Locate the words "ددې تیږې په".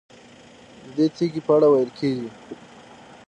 0.83-1.51